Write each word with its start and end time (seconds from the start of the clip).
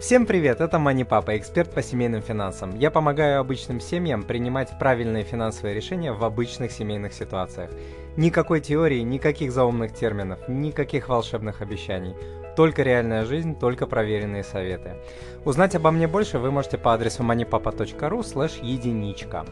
Всем 0.00 0.24
привет, 0.24 0.62
это 0.62 0.78
Мани 0.78 1.04
Папа, 1.04 1.36
эксперт 1.36 1.74
по 1.74 1.82
семейным 1.82 2.22
финансам. 2.22 2.74
Я 2.78 2.90
помогаю 2.90 3.38
обычным 3.38 3.80
семьям 3.80 4.22
принимать 4.22 4.70
правильные 4.78 5.24
финансовые 5.24 5.74
решения 5.74 6.10
в 6.10 6.24
обычных 6.24 6.72
семейных 6.72 7.12
ситуациях. 7.12 7.70
Никакой 8.16 8.62
теории, 8.62 9.00
никаких 9.00 9.52
заумных 9.52 9.92
терминов, 9.92 10.38
никаких 10.48 11.10
волшебных 11.10 11.60
обещаний. 11.60 12.14
Только 12.56 12.82
реальная 12.82 13.26
жизнь, 13.26 13.54
только 13.58 13.86
проверенные 13.86 14.42
советы. 14.42 14.96
Узнать 15.44 15.74
обо 15.74 15.90
мне 15.90 16.08
больше 16.08 16.38
вы 16.38 16.50
можете 16.50 16.78
по 16.78 16.94
адресу 16.94 17.22
moneypapa.ru 17.22 18.24
слэш 18.24 18.52
единичка. 18.62 19.44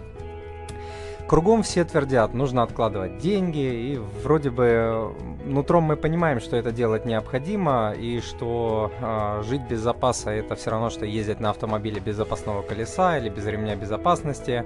Кругом 1.29 1.63
все 1.63 1.85
твердят, 1.85 2.33
нужно 2.33 2.63
откладывать 2.63 3.19
деньги, 3.19 3.59
и 3.59 4.01
вроде 4.25 4.49
бы 4.49 5.15
нутром 5.45 5.83
мы 5.83 5.97
понимаем, 5.97 6.41
что 6.41 6.57
это 6.57 6.73
делать 6.73 7.05
необходимо, 7.05 7.93
и 7.93 8.21
что 8.21 8.91
э, 8.99 9.43
жить 9.47 9.61
без 9.69 9.81
запаса 9.81 10.31
это 10.31 10.55
все 10.55 10.71
равно, 10.71 10.89
что 10.89 11.05
ездить 11.05 11.39
на 11.39 11.51
автомобиле 11.51 12.01
без 12.01 12.17
запасного 12.17 12.63
колеса 12.63 13.19
или 13.19 13.29
без 13.29 13.45
ремня 13.45 13.77
безопасности. 13.77 14.65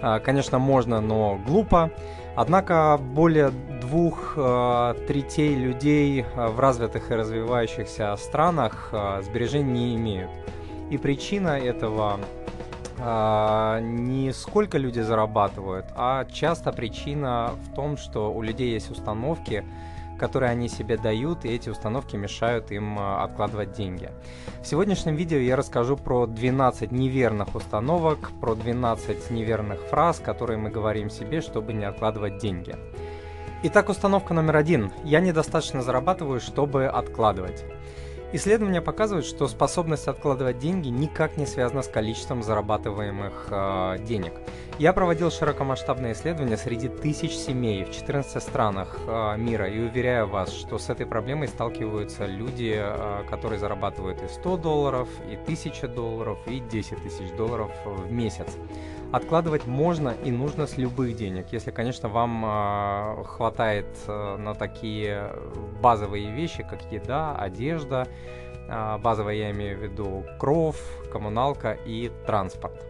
Э, 0.00 0.20
конечно, 0.20 0.60
можно, 0.60 1.00
но 1.00 1.40
глупо. 1.44 1.90
Однако 2.36 3.00
более 3.00 3.50
двух 3.80 4.34
э, 4.36 4.94
третей 5.08 5.56
людей 5.56 6.24
в 6.36 6.60
развитых 6.60 7.10
и 7.10 7.14
развивающихся 7.16 8.14
странах 8.16 8.90
э, 8.92 9.22
сбережений 9.22 9.72
не 9.72 9.96
имеют. 9.96 10.30
И 10.88 10.98
причина 10.98 11.58
этого 11.58 12.20
а, 12.98 13.80
не 13.80 14.32
сколько 14.32 14.78
люди 14.78 15.00
зарабатывают, 15.00 15.86
а 15.94 16.24
часто 16.26 16.72
причина 16.72 17.52
в 17.66 17.74
том, 17.74 17.96
что 17.96 18.32
у 18.32 18.42
людей 18.42 18.72
есть 18.72 18.90
установки, 18.90 19.64
которые 20.18 20.50
они 20.50 20.68
себе 20.68 20.96
дают, 20.96 21.44
и 21.44 21.48
эти 21.48 21.68
установки 21.68 22.16
мешают 22.16 22.72
им 22.72 22.98
а, 22.98 23.22
откладывать 23.24 23.72
деньги. 23.72 24.10
В 24.62 24.66
сегодняшнем 24.66 25.14
видео 25.14 25.38
я 25.38 25.56
расскажу 25.56 25.96
про 25.96 26.26
12 26.26 26.90
неверных 26.92 27.54
установок, 27.54 28.30
про 28.40 28.54
12 28.54 29.30
неверных 29.30 29.80
фраз, 29.82 30.18
которые 30.18 30.58
мы 30.58 30.70
говорим 30.70 31.10
себе, 31.10 31.40
чтобы 31.40 31.72
не 31.72 31.84
откладывать 31.84 32.38
деньги. 32.38 32.76
Итак, 33.62 33.88
установка 33.88 34.34
номер 34.34 34.56
один. 34.56 34.92
Я 35.02 35.20
недостаточно 35.20 35.82
зарабатываю, 35.82 36.40
чтобы 36.40 36.86
откладывать. 36.86 37.64
Исследования 38.32 38.82
показывают, 38.82 39.24
что 39.24 39.46
способность 39.46 40.08
откладывать 40.08 40.58
деньги 40.58 40.88
никак 40.88 41.36
не 41.36 41.46
связана 41.46 41.82
с 41.82 41.88
количеством 41.88 42.42
зарабатываемых 42.42 43.46
э, 43.50 43.98
денег. 44.00 44.32
Я 44.80 44.92
проводил 44.92 45.30
широкомасштабные 45.30 46.12
исследования 46.12 46.56
среди 46.56 46.88
тысяч 46.88 47.32
семей 47.32 47.84
в 47.84 47.92
14 47.92 48.42
странах 48.42 48.98
э, 49.06 49.36
мира 49.38 49.68
и 49.68 49.78
уверяю 49.78 50.26
вас, 50.26 50.52
что 50.52 50.78
с 50.78 50.90
этой 50.90 51.06
проблемой 51.06 51.46
сталкиваются 51.46 52.26
люди, 52.26 52.74
э, 52.76 53.22
которые 53.30 53.60
зарабатывают 53.60 54.20
и 54.20 54.28
100 54.28 54.56
долларов, 54.56 55.08
и 55.30 55.36
1000 55.36 55.86
долларов, 55.86 56.38
и 56.46 56.58
10 56.58 57.02
тысяч 57.02 57.30
долларов 57.36 57.70
в 57.84 58.10
месяц. 58.10 58.48
Откладывать 59.12 59.66
можно 59.66 60.14
и 60.24 60.30
нужно 60.30 60.66
с 60.66 60.76
любых 60.76 61.14
денег, 61.16 61.46
если, 61.52 61.70
конечно, 61.70 62.08
вам 62.08 62.44
э, 62.44 63.24
хватает 63.24 63.86
э, 64.08 64.36
на 64.36 64.54
такие 64.54 65.32
базовые 65.80 66.32
вещи, 66.32 66.66
как 66.68 66.90
еда, 66.90 67.36
одежда. 67.36 68.08
Э, 68.68 68.98
базовые 68.98 69.38
я 69.38 69.50
имею 69.52 69.78
в 69.78 69.82
виду 69.82 70.24
кров, 70.40 70.76
коммуналка 71.12 71.78
и 71.86 72.10
транспорт. 72.26 72.84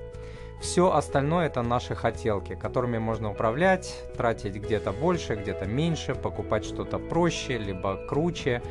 Все 0.61 0.91
остальное 0.91 1.47
это 1.47 1.63
наши 1.63 1.95
хотелки, 1.95 2.55
которыми 2.55 2.97
можно 2.97 3.31
управлять, 3.31 4.03
тратить 4.17 4.57
где-то 4.57 4.93
больше, 4.93 5.37
где-то 5.37 5.67
меньше, 5.67 6.15
покупать 6.15 6.65
что-то 6.65 6.99
проще, 6.99 7.59
либо 7.59 7.99
круче 8.09 8.63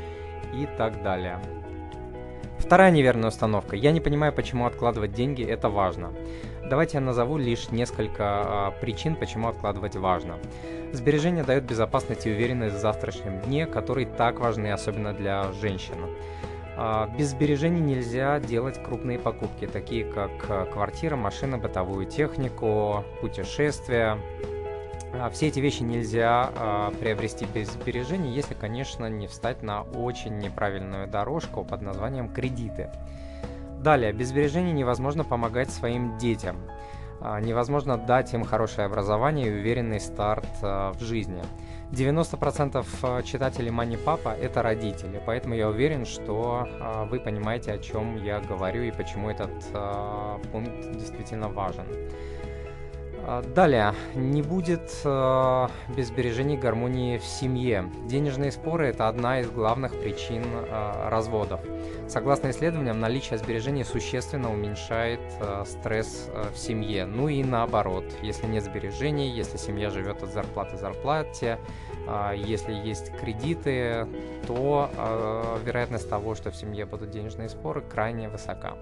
и 0.52 0.68
так 0.78 1.04
далее. 1.04 1.40
Вторая 2.58 2.90
неверная 2.90 3.30
установка. 3.30 3.76
Я 3.76 3.92
не 3.92 4.02
понимаю, 4.02 4.34
почему 4.34 4.66
откладывать 4.66 5.14
деньги 5.14 5.44
это 5.44 5.70
важно. 5.70 6.14
Давайте 6.68 6.98
я 6.98 7.02
назову 7.02 7.38
лишь 7.38 7.70
несколько 7.70 8.24
а, 8.24 8.72
причин, 8.72 9.16
почему 9.16 9.50
откладывать 9.50 9.96
важно. 9.96 10.40
Сбережение 10.94 11.44
дает 11.44 11.64
безопасность 11.64 12.26
и 12.26 12.32
уверенность 12.32 12.76
в 12.76 12.80
завтрашнем 12.80 13.40
дне, 13.42 13.68
которые 13.68 14.08
так 14.08 14.40
важны, 14.40 14.72
особенно 14.72 15.14
для 15.14 15.52
женщин. 15.62 15.96
А, 16.76 17.08
без 17.16 17.30
сбережений 17.30 17.82
нельзя 17.82 18.40
делать 18.40 18.82
крупные 18.84 19.20
покупки, 19.20 19.68
такие 19.68 20.06
как 20.06 20.32
а, 20.50 20.66
квартира, 20.66 21.16
машина, 21.16 21.60
бытовую 21.60 22.08
технику, 22.08 23.04
путешествия. 23.22 24.18
Все 25.32 25.48
эти 25.48 25.60
вещи 25.60 25.82
нельзя 25.82 26.92
приобрести 27.00 27.46
без 27.46 27.72
сбережений, 27.72 28.34
если, 28.34 28.54
конечно, 28.54 29.06
не 29.06 29.28
встать 29.28 29.64
на 29.64 29.84
очень 29.84 30.40
неправильную 30.40 31.08
дорожку 31.08 31.64
под 31.64 31.82
названием 31.82 32.28
кредиты. 32.28 32.90
Далее, 33.86 34.12
без 34.14 34.30
сбережений 34.30 34.72
невозможно 34.72 35.24
помогать 35.24 35.70
своим 35.70 36.18
детям. 36.18 36.58
А, 37.22 37.40
невозможно 37.40 37.98
дать 37.98 38.34
им 38.34 38.44
хорошее 38.44 38.88
образование 38.88 39.46
и 39.46 39.52
уверенный 39.52 40.00
старт 40.00 40.48
а, 40.64 40.92
в 40.94 41.02
жизни. 41.02 41.44
90% 41.92 42.84
а, 43.04 43.22
читателей 43.22 43.70
Money 43.70 44.04
Papa 44.04 44.36
это 44.42 44.64
родители, 44.64 45.22
поэтому 45.24 45.54
я 45.54 45.70
уверен, 45.70 46.08
что 46.08 46.68
вы 47.12 47.20
понимаете, 47.20 47.74
о 47.74 47.78
чем 47.78 48.16
я 48.24 48.40
говорю 48.40 48.82
и 48.82 48.90
почему 48.90 49.30
этот 49.30 49.54
пункт 50.52 50.92
действительно 50.94 51.50
важен. 51.50 51.86
А, 53.28 53.42
далее, 53.42 53.96
не 54.14 54.44
будет 54.44 54.92
э, 55.04 55.68
без 55.96 56.10
сбережений 56.10 56.58
гармонии 56.58 57.18
в 57.18 57.24
семье. 57.24 57.90
Денежные 58.06 58.52
споры– 58.52 58.88
это 58.90 59.08
одна 59.08 59.40
из 59.40 59.50
главных 59.50 60.00
причин 60.00 60.44
э, 60.46 61.10
разводов. 61.10 61.60
Согласно 62.08 62.52
исследованиям, 62.52 63.00
наличие 63.00 63.40
сбережений 63.40 63.84
существенно 63.84 64.54
уменьшает 64.54 65.22
э, 65.40 65.64
стресс 65.66 66.30
э, 66.30 66.52
в 66.54 66.58
семье. 66.60 67.08
Ну 67.08 67.28
и 67.28 67.44
наоборот, 67.44 68.06
если 68.22 68.46
нет 68.46 68.64
сбережений, 68.64 69.32
если 69.32 69.58
семья 69.58 69.90
живет 69.90 70.22
от 70.22 70.32
зарплаты 70.32 70.78
зарплате, 70.78 71.58
э, 72.08 72.34
если 72.38 72.74
есть 72.74 73.12
кредиты, 73.20 74.08
то 74.46 74.92
э, 74.96 75.58
вероятность 75.66 76.08
того, 76.08 76.36
что 76.36 76.52
в 76.52 76.56
семье 76.56 76.86
будут 76.86 77.10
денежные 77.10 77.50
споры, 77.50 77.82
крайне 77.82 78.30
высока. 78.30 78.76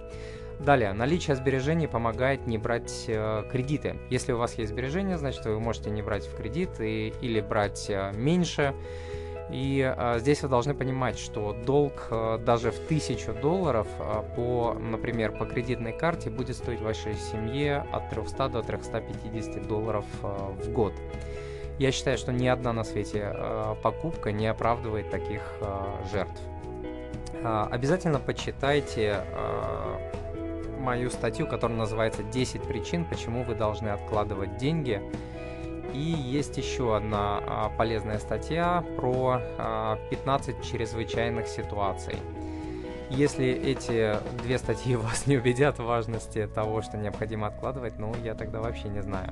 Далее, 0.59 0.93
наличие 0.93 1.35
сбережений 1.35 1.87
помогает 1.87 2.47
не 2.47 2.57
брать 2.57 3.05
э, 3.07 3.43
кредиты. 3.51 3.97
Если 4.09 4.31
у 4.31 4.37
вас 4.37 4.57
есть 4.57 4.71
сбережения, 4.71 5.17
значит 5.17 5.45
вы 5.45 5.59
можете 5.59 5.89
не 5.89 6.01
брать 6.01 6.25
в 6.25 6.35
кредит 6.35 6.79
и, 6.79 7.13
или 7.21 7.41
брать 7.41 7.87
э, 7.89 8.11
меньше. 8.13 8.73
И 9.51 9.93
э, 9.95 10.19
здесь 10.19 10.41
вы 10.41 10.49
должны 10.49 10.73
понимать, 10.73 11.19
что 11.19 11.53
долг 11.65 12.07
э, 12.09 12.39
даже 12.45 12.71
в 12.71 12.79
тысячу 12.87 13.33
долларов 13.33 13.87
э, 13.99 14.23
по, 14.35 14.73
например, 14.79 15.31
по 15.31 15.45
кредитной 15.45 15.91
карте 15.91 16.29
будет 16.29 16.55
стоить 16.55 16.81
вашей 16.81 17.15
семье 17.15 17.85
от 17.91 18.09
300 18.09 18.49
до 18.49 18.61
350 18.61 19.67
долларов 19.67 20.05
э, 20.23 20.27
в 20.63 20.71
год. 20.71 20.93
Я 21.77 21.91
считаю, 21.91 22.17
что 22.17 22.31
ни 22.31 22.47
одна 22.47 22.71
на 22.71 22.83
свете 22.83 23.31
э, 23.33 23.75
покупка 23.83 24.31
не 24.31 24.47
оправдывает 24.47 25.09
таких 25.09 25.41
э, 25.59 26.07
жертв. 26.11 26.41
Э, 27.33 27.67
обязательно 27.69 28.19
почитайте 28.19 29.25
э, 29.27 30.22
мою 30.83 31.09
статью, 31.09 31.47
которая 31.47 31.77
называется 31.77 32.21
«10 32.21 32.67
причин, 32.67 33.05
почему 33.05 33.43
вы 33.43 33.55
должны 33.55 33.89
откладывать 33.89 34.57
деньги». 34.57 35.01
И 35.93 35.97
есть 35.99 36.57
еще 36.57 36.95
одна 36.95 37.39
а, 37.45 37.69
полезная 37.77 38.19
статья 38.19 38.83
про 38.97 39.39
а, 39.57 39.97
15 40.09 40.63
чрезвычайных 40.63 41.47
ситуаций. 41.47 42.15
Если 43.09 43.45
эти 43.45 44.15
две 44.41 44.57
статьи 44.57 44.95
вас 44.97 45.27
не 45.27 45.37
убедят 45.37 45.79
в 45.79 45.85
важности 45.85 46.47
того, 46.47 46.81
что 46.81 46.97
необходимо 46.97 47.47
откладывать, 47.47 47.99
ну, 47.99 48.13
я 48.23 48.33
тогда 48.33 48.59
вообще 48.59 48.89
не 48.89 49.01
знаю. 49.01 49.31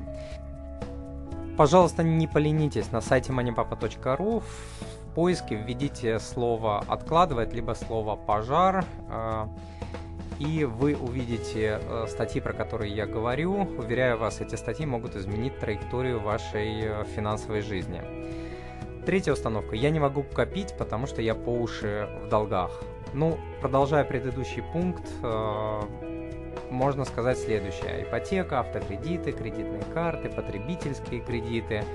Пожалуйста, 1.58 2.04
не 2.04 2.28
поленитесь, 2.28 2.92
на 2.92 3.02
сайте 3.02 3.34
moneypapa.ru 3.34 4.42
в 4.42 5.14
поиске 5.14 5.56
введите 5.56 6.20
слово 6.20 6.84
«откладывать» 6.88 7.54
либо 7.54 7.74
слово 7.74 8.16
«пожар», 8.16 8.86
а, 9.10 9.50
и 10.42 10.66
вы 10.66 10.96
увидите 10.96 11.80
э, 11.80 12.06
статьи, 12.08 12.42
про 12.42 12.54
которые 12.54 12.92
я 12.92 13.06
говорю. 13.06 13.54
Уверяю 13.78 14.18
вас, 14.18 14.42
эти 14.42 14.56
статьи 14.56 14.86
могут 14.88 15.16
изменить 15.16 15.60
траекторию 15.60 16.20
вашей 16.20 16.82
э, 16.82 17.04
финансовой 17.16 17.62
жизни. 17.62 18.02
Третья 19.06 19.34
установка. 19.34 19.76
Я 19.76 19.92
не 19.92 20.00
могу 20.00 20.24
копить, 20.24 20.74
потому 20.78 21.06
что 21.06 21.22
я 21.22 21.36
по 21.36 21.50
уши 21.50 22.10
в 22.24 22.30
долгах. 22.30 22.82
Ну, 23.14 23.38
продолжая 23.62 24.04
предыдущий 24.04 24.64
пункт, 24.74 25.08
э, 25.22 25.82
можно 26.72 27.06
сказать 27.06 27.38
следующее. 27.38 28.04
Ипотека, 28.04 28.62
автокредиты, 28.62 29.34
кредитные 29.34 29.84
карты, 29.94 30.30
потребительские 30.30 31.22
кредиты– 31.22 31.84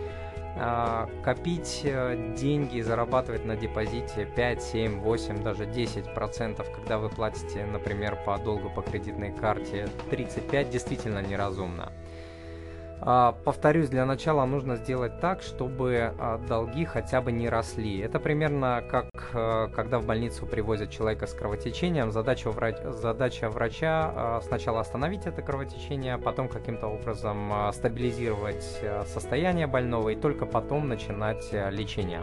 копить 1.23 1.83
э, 1.85 2.35
деньги 2.37 2.79
и 2.79 2.83
зарабатывать 2.83 3.45
на 3.45 3.57
депозите 3.57 4.25
5, 4.25 4.63
7, 4.63 5.01
8, 5.01 5.43
даже 5.43 5.67
10 5.67 6.15
процентов, 6.15 6.67
когда 6.75 6.99
вы 6.99 7.11
платите, 7.11 7.67
например, 7.67 8.19
по 8.25 8.39
долгу 8.39 8.71
по 8.71 8.83
кредитной 8.83 9.33
карте 9.33 9.89
35, 10.11 10.71
действительно 10.71 11.21
неразумно. 11.21 11.93
А, 13.01 13.33
повторюсь, 13.45 13.89
для 13.89 14.07
начала 14.07 14.45
нужно 14.47 14.77
сделать 14.77 15.21
так, 15.21 15.43
чтобы 15.43 16.15
а, 16.19 16.39
долги 16.39 16.85
хотя 16.85 17.21
бы 17.21 17.31
не 17.33 17.49
росли. 17.49 17.99
Это 17.99 18.19
примерно 18.19 18.83
как 18.89 19.07
а, 19.35 19.69
когда 19.69 19.99
в 19.99 20.07
больницу 20.07 20.47
привозят 20.47 20.91
человека 20.91 21.27
с 21.27 21.35
кровотечением. 21.35 22.11
Задача, 22.11 22.51
врач, 22.51 22.77
задача 22.85 23.51
врача 23.51 24.41
сначала 24.43 24.81
остановить 24.81 25.27
это 25.27 25.43
кровотечение, 25.43 26.19
потом 26.19 26.49
каким-то 26.49 26.87
образом 26.87 27.53
стабилизировать 27.73 28.81
состояние 29.07 29.67
больного 29.67 30.11
и 30.11 30.17
только 30.17 30.47
потом 30.47 30.89
начинать 30.89 31.53
лечение. 31.71 32.23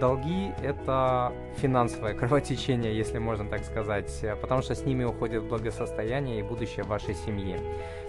Долги– 0.00 0.52
это 0.62 1.32
финансовое 1.56 2.14
кровотечение, 2.18 2.96
если 2.96 3.18
можно 3.18 3.48
так 3.48 3.64
сказать, 3.64 4.10
потому 4.40 4.62
что 4.62 4.74
с 4.74 4.84
ними 4.84 5.04
уходит 5.04 5.44
благосостояние 5.44 6.40
и 6.40 6.42
будущее 6.42 6.84
вашей 6.84 7.14
семьи. 7.14 7.58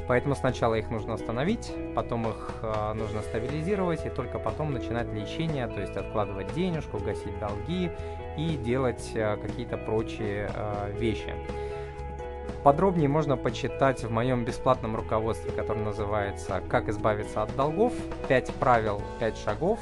Поэтому 0.08 0.36
сначала 0.36 0.76
их 0.76 0.90
нужно 0.90 1.14
остановить, 1.14 1.72
потом 1.96 2.28
их 2.28 2.56
э, 2.62 2.94
нужно 2.94 3.22
стабилизировать 3.22 4.06
и 4.06 4.10
только 4.10 4.38
потом 4.38 4.74
начинать 4.74 5.08
лечение, 5.14 5.68
то 5.68 5.80
есть 5.80 5.96
откладывать 5.96 6.54
денежку, 6.54 6.98
гасить 6.98 7.40
долги 7.40 7.90
и 8.38 8.58
делать 8.58 9.12
э, 9.14 9.38
какие-то 9.38 9.78
прочие 9.78 10.52
э, 10.54 10.92
вещи. 10.98 11.34
Подробнее 12.64 13.10
можно 13.10 13.36
почитать 13.36 14.04
в 14.04 14.12
моем 14.12 14.46
бесплатном 14.46 14.96
руководстве, 14.96 15.52
которое 15.52 15.84
называется 15.84 16.62
«Как 16.70 16.88
избавиться 16.88 17.44
от 17.44 17.54
долгов. 17.56 17.94
5 18.30 18.54
правил, 18.56 19.02
5 19.20 19.38
шагов» 19.38 19.80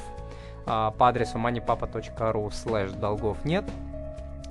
по 0.64 1.08
адресу 1.08 1.38
moneypapa.ru 1.38 2.48
slash 2.48 2.98
долгов 2.98 3.44
нет. 3.44 3.64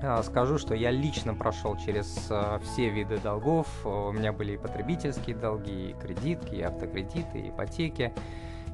А, 0.04 0.24
скажу, 0.24 0.58
что 0.58 0.74
я 0.74 0.90
лично 0.90 1.36
прошел 1.36 1.78
через 1.78 2.28
а, 2.32 2.60
все 2.60 2.90
виды 2.90 3.18
долгов. 3.20 3.68
У 3.86 4.12
меня 4.12 4.34
были 4.34 4.54
и 4.54 4.58
потребительские 4.58 5.36
долги, 5.36 5.92
и 5.92 5.94
кредитки, 5.94 6.56
и 6.56 6.62
автокредиты, 6.62 7.40
и 7.40 7.50
ипотеки. 7.50 8.12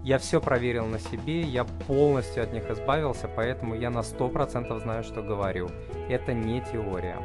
Я 0.04 0.20
все 0.20 0.40
проверил 0.40 0.86
на 0.86 1.00
себе, 1.00 1.42
я 1.42 1.66
полностью 1.66 2.44
от 2.44 2.54
них 2.54 2.70
избавился, 2.70 3.28
поэтому 3.28 3.76
я 3.76 3.90
на 3.90 4.00
100% 4.00 4.80
знаю, 4.80 5.04
что 5.04 5.22
говорю. 5.22 5.70
Это 6.08 6.34
не 6.34 6.62
теория. 6.62 7.18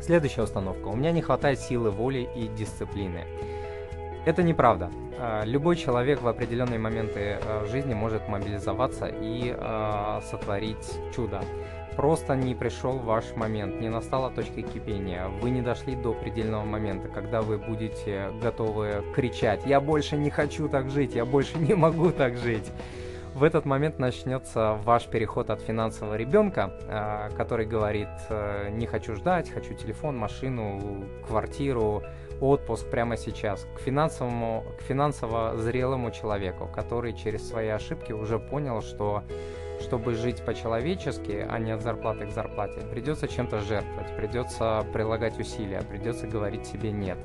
Следующая 0.00 0.42
установка. 0.42 0.88
У 0.88 0.96
меня 0.96 1.12
не 1.12 1.22
хватает 1.22 1.60
силы 1.60 1.90
воли 1.90 2.28
и 2.34 2.48
дисциплины. 2.48 3.24
Это 4.26 4.42
неправда. 4.42 4.90
А, 5.20 5.44
любой 5.44 5.76
человек 5.76 6.20
в 6.20 6.26
определенные 6.26 6.80
моменты 6.80 7.38
а, 7.40 7.64
жизни 7.70 7.94
может 7.94 8.28
мобилизоваться 8.28 9.06
и 9.06 9.54
э, 9.56 10.20
сотворить 10.28 10.98
чудо. 11.14 11.42
Просто 11.94 12.34
не 12.34 12.56
пришел 12.56 12.98
ваш 12.98 13.36
момент, 13.36 13.80
не 13.80 13.88
настала 13.88 14.30
точка 14.30 14.62
кипения, 14.62 15.28
вы 15.40 15.50
не 15.50 15.62
дошли 15.62 15.94
до 15.94 16.12
предельного 16.12 16.64
момента, 16.64 17.08
когда 17.08 17.40
вы 17.40 17.56
будете 17.56 18.32
готовы 18.42 19.04
кричать 19.14 19.64
«Я 19.64 19.80
больше 19.80 20.16
не 20.16 20.28
хочу 20.28 20.68
так 20.68 20.90
жить, 20.90 21.14
я 21.14 21.24
больше 21.24 21.56
не 21.58 21.74
могу 21.74 22.10
так 22.10 22.36
жить». 22.36 22.70
В 23.36 23.42
этот 23.42 23.66
момент 23.66 23.98
начнется 23.98 24.80
ваш 24.82 25.08
переход 25.08 25.50
от 25.50 25.60
финансового 25.60 26.14
ребенка, 26.14 26.72
который 27.36 27.66
говорит 27.66 28.08
«Не 28.70 28.86
хочу 28.86 29.14
ждать, 29.14 29.50
хочу 29.50 29.74
телефон, 29.74 30.16
машину, 30.16 31.04
квартиру, 31.28 32.02
отпуск 32.40 32.88
прямо 32.90 33.18
сейчас 33.18 33.66
к 33.76 33.80
финансовому, 33.80 34.64
к 34.78 34.82
финансово 34.82 35.54
зрелому 35.58 36.12
человеку, 36.12 36.66
который 36.74 37.12
через 37.12 37.46
свои 37.46 37.68
ошибки 37.68 38.12
уже 38.12 38.38
понял, 38.38 38.80
что 38.80 39.22
чтобы 39.82 40.14
жить 40.14 40.42
по-человечески, 40.42 41.46
а 41.46 41.58
не 41.58 41.72
от 41.72 41.82
зарплаты 41.82 42.24
к 42.24 42.30
зарплате, 42.30 42.80
придется 42.90 43.28
чем-то 43.28 43.60
жертвовать, 43.60 44.16
придется 44.16 44.86
прилагать 44.94 45.38
усилия, 45.38 45.82
придется 45.82 46.26
говорить 46.26 46.64
себе 46.64 46.90
«нет». 46.90 47.18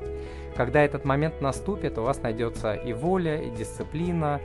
Когда 0.57 0.83
этот 0.83 1.05
момент 1.05 1.39
наступит, 1.39 1.97
у 1.97 2.03
вас 2.03 2.21
найдется 2.21 2.73
и 2.73 2.91
воля, 2.91 3.41
и 3.41 3.49
дисциплина, 3.51 4.41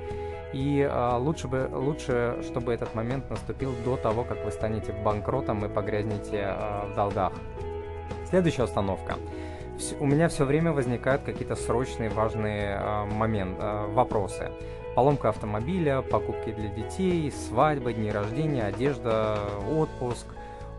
и 0.52 0.80
э, 0.80 1.16
лучше, 1.16 1.48
бы, 1.48 1.68
лучше, 1.72 2.38
чтобы 2.42 2.72
этот 2.72 2.94
момент 2.94 3.28
наступил 3.30 3.74
до 3.84 3.96
того, 3.96 4.24
как 4.24 4.44
вы 4.44 4.50
станете 4.50 4.92
банкротом 4.92 5.64
и 5.64 5.68
погрязнете 5.68 6.54
э, 6.56 6.86
в 6.90 6.94
долгах. 6.94 7.32
Следующая 8.28 8.64
установка 8.64 9.16
у 10.00 10.06
меня 10.06 10.28
все 10.28 10.44
время 10.44 10.72
возникают 10.72 11.22
какие-то 11.22 11.54
срочные 11.54 12.08
важные 12.10 12.78
э, 12.80 13.04
моменты, 13.04 13.60
э, 13.60 13.86
вопросы. 13.92 14.50
Поломка 14.94 15.28
автомобиля, 15.28 16.00
покупки 16.00 16.50
для 16.52 16.68
детей, 16.68 17.30
свадьба, 17.30 17.92
дни 17.92 18.10
рождения, 18.10 18.64
одежда, 18.64 19.38
отпуск. 19.70 20.26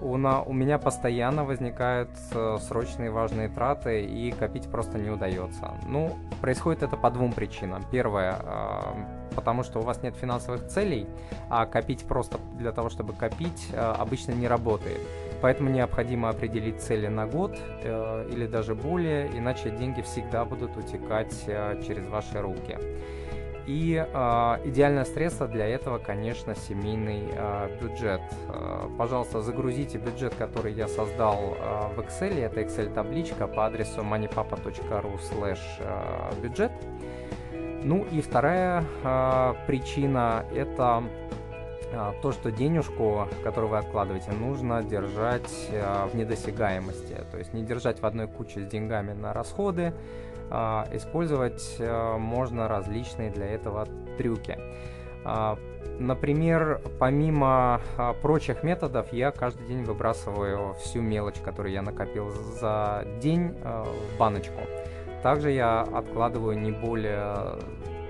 У, 0.01 0.17
на, 0.17 0.41
у 0.41 0.53
меня 0.53 0.77
постоянно 0.77 1.43
возникают 1.43 2.09
э, 2.31 2.57
срочные 2.61 3.09
важные 3.09 3.49
траты, 3.49 4.05
и 4.05 4.31
копить 4.31 4.69
просто 4.69 4.97
не 4.97 5.09
удается. 5.09 5.71
Ну, 5.87 6.17
происходит 6.41 6.83
это 6.83 6.97
по 6.97 7.09
двум 7.09 7.33
причинам. 7.33 7.83
Первое, 7.91 8.35
э, 8.39 9.35
потому 9.35 9.63
что 9.63 9.79
у 9.79 9.81
вас 9.81 10.03
нет 10.03 10.15
финансовых 10.15 10.67
целей, 10.67 11.07
а 11.49 11.65
копить 11.65 12.05
просто 12.05 12.37
для 12.57 12.71
того, 12.71 12.89
чтобы 12.89 13.13
копить, 13.13 13.69
э, 13.71 13.79
обычно 13.79 14.33
не 14.33 14.47
работает. 14.47 15.01
Поэтому 15.41 15.69
необходимо 15.69 16.29
определить 16.29 16.81
цели 16.81 17.07
на 17.07 17.27
год 17.27 17.57
э, 17.83 18.29
или 18.31 18.47
даже 18.47 18.75
более, 18.75 19.27
иначе 19.37 19.69
деньги 19.69 20.01
всегда 20.01 20.45
будут 20.45 20.75
утекать 20.77 21.43
э, 21.47 21.81
через 21.85 22.07
ваши 22.07 22.41
руки. 22.41 22.77
И 23.67 24.01
э, 24.01 24.57
идеальное 24.63 25.03
средство 25.03 25.45
для 25.45 25.67
этого, 25.67 25.97
конечно, 25.97 26.55
семейный 26.55 27.23
э, 27.29 27.77
бюджет. 27.81 28.21
Э, 28.47 28.87
пожалуйста, 28.97 29.41
загрузите 29.41 29.97
бюджет, 29.97 30.33
который 30.35 30.71
я 30.71 30.87
создал 30.87 31.57
э, 31.59 31.95
в 31.95 31.99
Excel. 31.99 32.39
Это 32.45 32.61
Excel-табличка 32.61 33.45
по 33.47 33.65
адресу 33.65 34.01
moneypapa.ru 34.01 35.19
slash 35.19 36.41
бюджет. 36.41 36.71
Ну 37.83 38.05
и 38.09 38.21
вторая 38.21 38.85
э, 39.03 39.53
причина– 39.67 40.45
это 40.55 41.03
то, 42.21 42.31
что 42.31 42.51
денежку, 42.51 43.27
которую 43.43 43.71
вы 43.71 43.77
откладываете, 43.77 44.31
нужно 44.31 44.83
держать 44.83 45.69
а, 45.71 46.07
в 46.07 46.15
недосягаемости. 46.15 47.23
То 47.31 47.37
есть 47.37 47.53
не 47.53 47.63
держать 47.63 48.01
в 48.01 48.05
одной 48.05 48.27
куче 48.27 48.61
с 48.61 48.67
деньгами 48.67 49.13
на 49.13 49.33
расходы, 49.33 49.93
а 50.49 50.87
использовать 50.93 51.77
можно 51.79 52.67
различные 52.67 53.29
для 53.29 53.47
этого 53.47 53.87
трюки. 54.17 54.57
Например, 55.99 56.81
помимо 56.99 57.81
прочих 58.21 58.63
методов, 58.63 59.11
я 59.11 59.31
каждый 59.31 59.67
день 59.67 59.83
выбрасываю 59.83 60.73
всю 60.75 61.01
мелочь, 61.01 61.39
которую 61.43 61.73
я 61.73 61.81
накопил 61.81 62.29
за 62.29 63.05
день 63.19 63.55
в 63.61 64.17
баночку. 64.17 64.61
Также 65.23 65.51
я 65.51 65.81
откладываю 65.81 66.57
не 66.57 66.71
более 66.71 67.59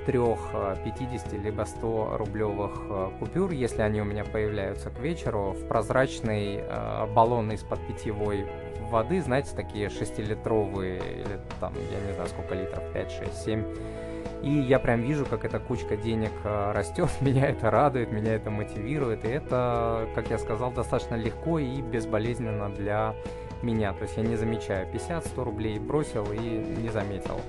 трех 0.07 0.39
50 0.85 1.33
э, 1.33 1.37
либо 1.37 1.63
100 1.65 2.17
рублевых 2.17 2.71
э, 2.89 3.09
купюр, 3.19 3.51
если 3.51 3.81
они 3.81 4.01
у 4.01 4.05
меня 4.05 4.23
появляются 4.23 4.89
к 4.89 4.99
вечеру, 4.99 5.51
в 5.51 5.67
прозрачный 5.67 6.61
э, 6.61 7.07
баллон 7.13 7.51
из-под 7.51 7.85
питьевой 7.85 8.47
воды, 8.89 9.21
знаете, 9.21 9.53
такие 9.53 9.87
6-литровые, 9.89 10.97
или 10.97 11.39
там, 11.59 11.73
я 11.91 12.07
не 12.07 12.13
знаю, 12.13 12.29
сколько 12.29 12.55
литров, 12.55 12.83
5, 12.93 13.11
6, 13.11 13.43
7. 13.43 13.65
И 14.43 14.49
я 14.49 14.79
прям 14.79 15.01
вижу, 15.01 15.25
как 15.25 15.43
эта 15.43 15.59
кучка 15.59 15.97
денег 15.97 16.31
растет, 16.45 17.09
меня 17.21 17.49
это 17.49 17.69
радует, 17.69 18.09
меня 18.09 18.33
это 18.33 18.49
мотивирует, 18.49 19.25
и 19.25 19.27
это, 19.27 20.07
как 20.15 20.29
я 20.29 20.37
сказал, 20.37 20.71
достаточно 20.71 21.15
легко 21.15 21.59
и 21.59 21.81
безболезненно 21.81 22.69
для 22.69 23.13
меня. 23.61 23.91
То 23.91 24.03
есть 24.03 24.15
я 24.15 24.23
не 24.23 24.37
замечаю, 24.37 24.87
50-100 24.87 25.43
рублей 25.43 25.79
бросил 25.79 26.31
и 26.31 26.39
не 26.39 26.89
заметил. 26.89 27.41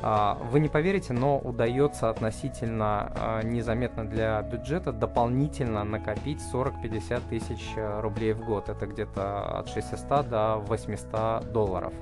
А, 0.00 0.34
вы 0.50 0.60
не 0.60 0.68
поверите, 0.68 1.12
но 1.12 1.38
удается 1.38 2.08
относительно 2.08 3.12
а, 3.16 3.42
незаметно 3.42 4.04
для 4.04 4.40
бюджета 4.42 4.92
дополнительно 4.92 5.84
накопить 5.84 6.40
40-50 6.52 7.22
тысяч 7.28 7.72
э, 7.76 8.00
рублей 8.00 8.32
в 8.32 8.44
год. 8.44 8.68
Это 8.68 8.86
где-то 8.86 9.58
от 9.58 9.68
600 9.68 10.28
до 10.28 10.56
800 10.66 11.52
долларов. 11.52 11.92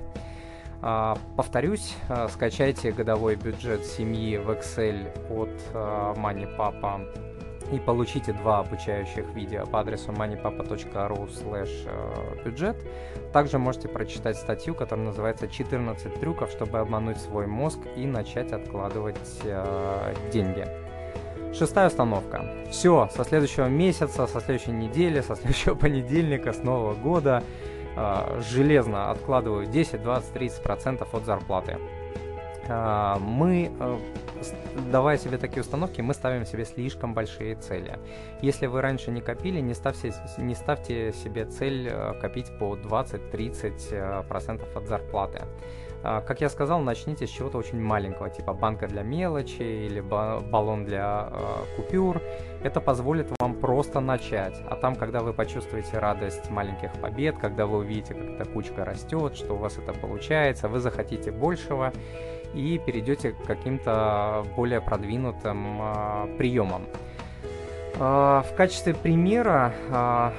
А, 0.81 1.17
повторюсь, 1.35 1.95
э, 2.07 2.27
скачайте 2.29 2.91
годовой 2.91 3.35
бюджет 3.35 3.83
семьи 3.83 4.37
в 4.37 4.51
Excel 4.51 5.07
от 5.31 5.49
э, 5.73 6.13
MoneyPapa 6.17 7.36
и 7.71 7.79
получите 7.79 8.33
два 8.33 8.59
обучающих 8.59 9.25
видео 9.33 9.65
по 9.65 9.79
адресу 9.79 10.11
moneypapa.ru 10.11 11.27
slash 11.27 12.43
бюджет. 12.43 12.77
Также 13.33 13.57
можете 13.57 13.87
прочитать 13.87 14.37
статью, 14.37 14.73
которая 14.75 15.05
называется 15.05 15.45
«14 15.45 16.19
трюков, 16.19 16.51
чтобы 16.51 16.79
обмануть 16.79 17.17
свой 17.17 17.47
мозг 17.47 17.79
и 17.95 18.05
начать 18.05 18.51
откладывать 18.51 19.39
э, 19.43 20.13
деньги». 20.31 20.65
Шестая 21.53 21.87
установка. 21.87 22.45
Все, 22.69 23.09
со 23.15 23.23
следующего 23.23 23.67
месяца, 23.67 24.27
со 24.27 24.39
следующей 24.41 24.71
недели, 24.71 25.21
со 25.21 25.35
следующего 25.35 25.75
понедельника, 25.85 26.53
с 26.53 26.63
Нового 26.63 26.93
года 26.93 27.43
э, 27.95 28.41
железно 28.49 29.11
откладываю 29.11 29.65
10, 29.65 30.01
20, 30.01 30.33
30 30.33 30.63
процентов 30.63 31.13
от 31.13 31.25
зарплаты. 31.25 31.77
Э, 32.67 33.15
мы 33.19 33.71
э, 33.79 33.97
давая 34.91 35.17
себе 35.17 35.37
такие 35.37 35.61
установки, 35.61 36.01
мы 36.01 36.13
ставим 36.13 36.45
себе 36.45 36.65
слишком 36.65 37.13
большие 37.13 37.55
цели. 37.55 37.97
Если 38.41 38.67
вы 38.67 38.81
раньше 38.81 39.11
не 39.11 39.21
копили, 39.21 39.59
не 39.59 39.73
ставьте, 39.73 40.13
не 40.37 40.55
ставьте 40.55 41.13
себе 41.13 41.45
цель 41.45 41.87
э, 41.89 42.13
копить 42.21 42.47
по 42.59 42.75
20-30% 42.75 44.75
от 44.75 44.87
зарплаты. 44.87 45.41
А, 46.03 46.21
как 46.21 46.41
я 46.41 46.49
сказал, 46.49 46.79
начните 46.79 47.25
с 47.25 47.29
чего-то 47.29 47.57
очень 47.57 47.81
маленького, 47.81 48.29
типа 48.29 48.53
банка 48.53 48.87
для 48.87 49.01
мелочи 49.01 49.61
или 49.61 49.99
баллон 49.99 50.85
для 50.85 51.29
э, 51.31 51.75
купюр. 51.75 52.21
Это 52.63 52.81
позволит 52.81 53.27
вам 53.39 53.55
просто 53.55 53.99
начать. 53.99 54.55
А 54.69 54.75
там, 54.75 54.95
когда 54.95 55.21
вы 55.21 55.33
почувствуете 55.33 55.97
радость 55.97 56.49
маленьких 56.49 56.91
побед, 57.01 57.37
когда 57.37 57.65
вы 57.65 57.79
увидите, 57.79 58.13
как 58.13 58.23
эта 58.23 58.45
кучка 58.45 58.85
растет, 58.85 59.35
что 59.35 59.53
у 59.53 59.57
вас 59.57 59.77
это 59.77 59.93
получается, 59.93 60.67
вы 60.67 60.79
захотите 60.79 61.31
большего 61.31 61.91
и 62.53 62.79
перейдете 62.83 63.31
к 63.31 63.43
каким-то 63.43 64.45
более 64.55 64.81
продвинутым 64.81 65.81
э, 65.81 66.37
приемам. 66.37 66.83
Э, 67.95 68.43
в 68.45 68.53
качестве 68.55 68.93
примера 68.93 69.73
э, 69.89 70.31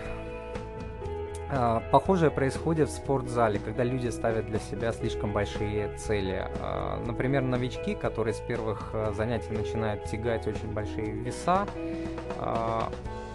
а, 1.50 1.82
похожее 1.90 2.30
происходит 2.30 2.90
в 2.90 2.92
спортзале, 2.92 3.58
когда 3.58 3.82
люди 3.82 4.08
ставят 4.08 4.46
для 4.46 4.58
себя 4.58 4.92
слишком 4.92 5.32
большие 5.32 5.88
цели. 5.96 6.46
А, 6.60 7.02
например, 7.04 7.42
новички, 7.42 7.94
которые 7.94 8.34
с 8.34 8.40
первых 8.40 8.90
а, 8.92 9.12
занятий 9.12 9.52
начинают 9.52 10.04
тягать 10.04 10.46
очень 10.46 10.72
большие 10.72 11.12
веса, 11.12 11.66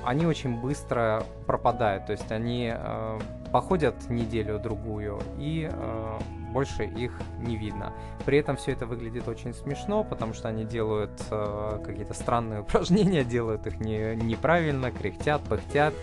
они 0.06 0.26
очень 0.26 0.60
быстро 0.60 1.24
пропадают. 1.48 2.08
То 2.08 2.12
есть 2.12 2.30
они 2.32 2.74
походят 3.52 4.10
неделю-другую 4.10 5.20
и 5.38 5.70
больше 6.54 6.86
их 6.86 7.12
не 7.40 7.58
видно. 7.58 7.92
При 8.26 8.38
этом 8.38 8.56
все 8.56 8.72
это 8.72 8.86
выглядит 8.86 9.28
очень 9.28 9.54
смешно, 9.54 10.04
потому 10.04 10.34
что 10.34 10.48
они 10.48 10.64
делают 10.64 11.12
какие-то 11.84 12.14
странные 12.14 12.62
упражнения, 12.62 13.24
делают 13.24 13.68
их 13.68 13.80
не, 13.80 14.16
неправильно, 14.16 14.92
кряхтят, 14.92 15.42
пыхтят 15.44 15.94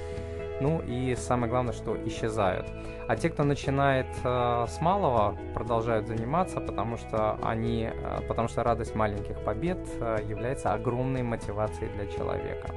ну 0.60 0.82
и 0.86 1.16
самое 1.16 1.50
главное, 1.50 1.72
что 1.72 1.96
исчезают. 2.06 2.66
А 3.08 3.16
те, 3.16 3.30
кто 3.30 3.44
начинает 3.44 4.06
э, 4.22 4.66
с 4.68 4.80
малого, 4.80 5.36
продолжают 5.54 6.06
заниматься, 6.06 6.60
потому 6.60 6.96
что 6.96 7.38
они, 7.42 7.90
э, 7.92 8.20
потому 8.28 8.48
что 8.48 8.62
радость 8.62 8.94
маленьких 8.94 9.42
побед 9.42 9.78
э, 10.00 10.18
является 10.28 10.72
огромной 10.72 11.22
мотивацией 11.22 11.90
для 11.94 12.06
человека. 12.06 12.68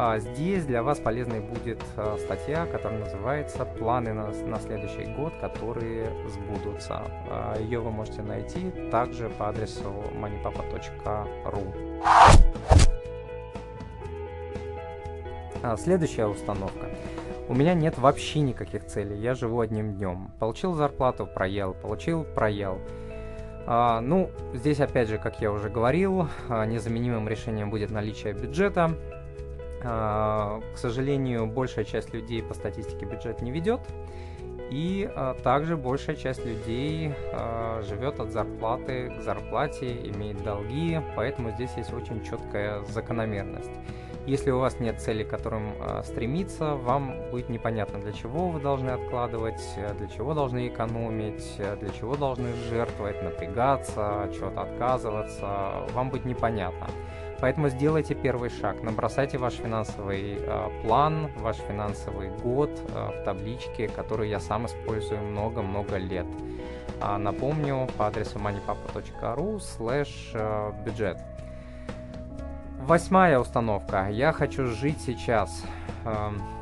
А 0.00 0.20
здесь 0.20 0.64
для 0.64 0.84
вас 0.84 1.00
полезной 1.00 1.40
будет 1.40 1.82
э, 1.96 2.16
статья, 2.20 2.66
которая 2.66 3.00
называется 3.00 3.64
«Планы 3.64 4.12
на, 4.12 4.30
на 4.30 4.60
следующий 4.60 5.12
год, 5.12 5.32
которые 5.40 6.12
сбудутся». 6.28 7.02
Э, 7.28 7.60
ее 7.60 7.80
вы 7.80 7.90
можете 7.90 8.22
найти 8.22 8.70
также 8.92 9.28
по 9.28 9.48
адресу 9.48 9.92
moneypapa.ru. 10.14 11.74
А, 15.64 15.76
следующая 15.76 16.26
установка. 16.26 16.90
У 17.48 17.54
меня 17.54 17.74
нет 17.74 17.98
вообще 17.98 18.38
никаких 18.38 18.86
целей, 18.86 19.16
я 19.16 19.34
живу 19.34 19.58
одним 19.58 19.96
днем. 19.96 20.30
Получил 20.38 20.74
зарплату, 20.74 21.26
проел, 21.26 21.74
получил, 21.74 22.22
проел. 22.22 22.78
А, 23.66 24.00
ну, 24.00 24.30
здесь 24.54 24.78
опять 24.78 25.08
же, 25.08 25.18
как 25.18 25.40
я 25.40 25.50
уже 25.50 25.68
говорил, 25.68 26.28
а, 26.48 26.64
незаменимым 26.66 27.28
решением 27.28 27.68
будет 27.68 27.90
наличие 27.90 28.32
бюджета. 28.32 28.94
А, 29.84 30.60
к 30.74 30.78
сожалению, 30.78 31.46
большая 31.46 31.84
часть 31.84 32.12
людей 32.12 32.42
по 32.42 32.54
статистике 32.54 33.06
бюджет 33.06 33.42
не 33.42 33.50
ведет. 33.50 33.80
И 34.70 35.10
а, 35.14 35.34
также 35.34 35.76
большая 35.76 36.16
часть 36.16 36.44
людей 36.44 37.14
а, 37.32 37.82
живет 37.82 38.20
от 38.20 38.30
зарплаты 38.30 39.10
к 39.16 39.22
зарплате, 39.22 39.96
имеет 40.10 40.42
долги, 40.42 41.00
поэтому 41.16 41.52
здесь 41.52 41.70
есть 41.76 41.92
очень 41.92 42.22
четкая 42.22 42.82
закономерность. 42.84 43.70
Если 44.26 44.50
у 44.50 44.58
вас 44.58 44.78
нет 44.78 45.00
цели, 45.00 45.24
к 45.24 45.28
которым 45.30 45.72
э, 45.80 46.02
стремиться, 46.04 46.74
вам 46.74 47.30
будет 47.30 47.48
непонятно, 47.48 47.98
для 47.98 48.12
чего 48.12 48.50
вы 48.50 48.60
должны 48.60 48.90
откладывать, 48.90 49.62
для 49.96 50.06
чего 50.06 50.34
должны 50.34 50.68
экономить, 50.68 51.56
для 51.56 51.88
чего 51.98 52.14
должны 52.14 52.52
жертвовать, 52.68 53.22
напрягаться, 53.22 54.28
чего-то 54.34 54.60
отказываться. 54.60 55.86
Вам 55.94 56.10
будет 56.10 56.26
непонятно. 56.26 56.88
Поэтому 57.40 57.68
сделайте 57.68 58.14
первый 58.14 58.50
шаг, 58.50 58.82
набросайте 58.82 59.38
ваш 59.38 59.54
финансовый 59.54 60.38
э, 60.40 60.82
план, 60.82 61.30
ваш 61.36 61.56
финансовый 61.56 62.30
год 62.30 62.70
э, 62.70 63.20
в 63.20 63.24
табличке, 63.24 63.86
которую 63.86 64.28
я 64.28 64.40
сам 64.40 64.66
использую 64.66 65.20
много-много 65.22 65.98
лет. 65.98 66.26
А, 67.00 67.16
напомню, 67.16 67.88
по 67.96 68.08
адресу 68.08 68.38
moneypapa.ru 68.38 69.58
slash 69.58 70.84
бюджет. 70.84 71.18
Восьмая 72.80 73.38
установка. 73.38 74.08
Я 74.10 74.32
хочу 74.32 74.66
жить 74.66 75.00
сейчас. 75.00 75.62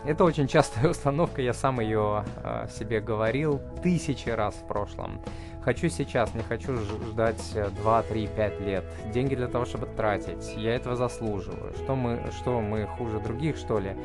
Это 0.05 0.25
очень 0.25 0.47
частая 0.47 0.91
установка, 0.91 1.41
я 1.41 1.55
сам 1.55 1.81
ее 1.81 2.25
себе 2.69 3.01
говорил 3.01 3.63
тысячи 3.83 4.29
раз 4.29 4.55
в 4.55 4.67
прошлом. 4.67 5.23
Хочу 5.67 5.89
сейчас, 5.89 6.33
не 6.33 6.45
хочу 6.45 6.77
ждать 6.77 7.43
2, 7.83 8.03
3, 8.05 8.29
5 8.37 8.61
лет. 8.61 8.85
Деньги 9.13 9.35
для 9.35 9.49
того, 9.49 9.65
чтобы 9.65 9.87
тратить. 9.87 10.55
Я 10.57 10.77
этого 10.77 10.95
заслуживаю. 10.95 11.73
Что 11.75 11.97
мы, 11.97 12.21
что 12.39 12.61
мы 12.61 12.87
хуже 12.87 13.19
других, 13.19 13.57
что 13.57 13.81
ли? 13.81 13.97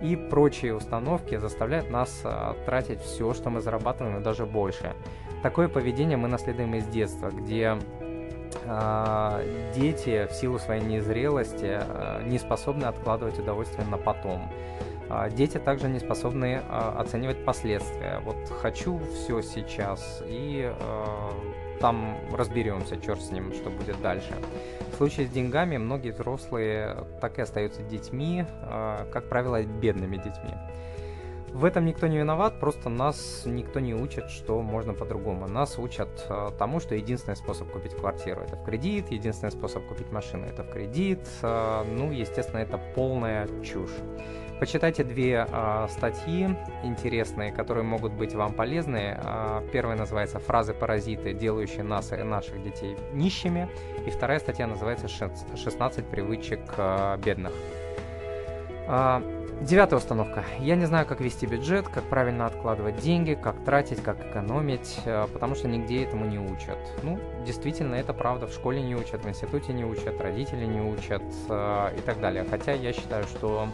И 0.00 0.16
прочие 0.16 0.74
установки 0.74 1.36
заставляют 1.36 1.90
нас 1.90 2.22
э, 2.24 2.54
тратить 2.64 3.02
все, 3.02 3.34
что 3.34 3.50
мы 3.50 3.60
зарабатываем, 3.60 4.16
и 4.16 4.24
даже 4.24 4.46
больше. 4.46 4.94
Такое 5.42 5.68
поведение 5.68 6.16
мы 6.16 6.26
наследуем 6.26 6.74
из 6.74 6.86
детства, 6.86 7.28
где 7.28 7.76
дети 9.74 10.26
в 10.26 10.32
силу 10.32 10.58
своей 10.58 10.82
незрелости 10.82 11.78
а, 11.80 12.22
не 12.22 12.38
способны 12.38 12.84
откладывать 12.84 13.38
удовольствие 13.38 13.86
на 13.86 13.96
потом. 13.96 14.50
А, 15.08 15.28
дети 15.28 15.58
также 15.58 15.88
не 15.88 15.98
способны 15.98 16.60
оценивать 16.68 17.44
последствия. 17.44 18.20
Вот 18.24 18.36
хочу 18.60 19.00
все 19.14 19.42
сейчас 19.42 20.22
и 20.26 20.72
там 21.80 22.18
разберемся, 22.32 23.00
черт 23.00 23.22
с 23.22 23.30
ним, 23.30 23.52
что 23.54 23.70
будет 23.70 24.00
дальше. 24.02 24.34
В 24.92 24.96
случае 24.96 25.26
с 25.26 25.30
деньгами 25.30 25.78
многие 25.78 26.10
взрослые 26.10 27.04
так 27.20 27.38
и 27.38 27.42
остаются 27.42 27.82
детьми, 27.82 28.44
как 29.10 29.30
правило, 29.30 29.62
бедными 29.62 30.16
детьми. 30.16 30.52
В 31.52 31.64
этом 31.64 31.84
никто 31.84 32.06
не 32.06 32.18
виноват, 32.18 32.60
просто 32.60 32.88
нас 32.88 33.42
никто 33.44 33.80
не 33.80 33.92
учит, 33.92 34.30
что 34.30 34.62
можно 34.62 34.94
по-другому. 34.94 35.48
Нас 35.48 35.78
учат 35.78 36.08
э, 36.28 36.50
тому, 36.58 36.78
что 36.78 36.94
единственный 36.94 37.34
способ 37.34 37.70
купить 37.70 37.94
квартиру 37.94 38.40
это 38.40 38.56
в 38.56 38.64
кредит, 38.64 39.10
единственный 39.10 39.50
способ 39.50 39.84
купить 39.86 40.12
машину 40.12 40.46
это 40.46 40.62
в 40.62 40.70
кредит. 40.70 41.20
Э, 41.42 41.82
ну, 41.84 42.12
естественно, 42.12 42.60
это 42.60 42.78
полная 42.94 43.48
чушь. 43.64 43.90
Почитайте 44.60 45.02
две 45.02 45.44
э, 45.50 45.86
статьи 45.90 46.56
интересные, 46.84 47.50
которые 47.50 47.82
могут 47.82 48.12
быть 48.12 48.34
вам 48.34 48.52
полезны. 48.54 49.18
Первая 49.72 49.96
называется 49.98 50.38
«Фразы 50.38 50.72
паразиты, 50.72 51.34
делающие 51.34 51.82
нас 51.82 52.12
и 52.12 52.16
наших 52.16 52.62
детей 52.62 52.96
нищими». 53.12 53.68
И 54.06 54.10
вторая 54.10 54.38
статья 54.38 54.68
называется 54.68 55.06
«16 55.06 56.10
привычек 56.10 56.60
бедных». 57.24 57.52
Девятая 59.60 59.98
установка. 59.98 60.42
Я 60.58 60.74
не 60.74 60.86
знаю, 60.86 61.06
как 61.06 61.20
вести 61.20 61.44
бюджет, 61.44 61.86
как 61.86 62.04
правильно 62.04 62.46
откладывать 62.46 62.96
деньги, 62.96 63.34
как 63.34 63.62
тратить, 63.62 64.02
как 64.02 64.18
экономить, 64.18 64.98
э, 65.04 65.26
потому 65.30 65.54
что 65.54 65.68
нигде 65.68 66.02
этому 66.02 66.24
не 66.24 66.38
учат. 66.38 66.78
Ну, 67.02 67.18
действительно, 67.44 67.94
это 67.94 68.14
правда. 68.14 68.46
В 68.46 68.54
школе 68.54 68.80
не 68.80 68.96
учат, 68.96 69.22
в 69.22 69.28
институте 69.28 69.74
не 69.74 69.84
учат, 69.84 70.18
родители 70.18 70.64
не 70.64 70.80
учат 70.80 71.22
э, 71.50 71.94
и 71.98 72.00
так 72.00 72.20
далее. 72.22 72.46
Хотя 72.48 72.72
я 72.72 72.94
считаю, 72.94 73.24
что 73.24 73.68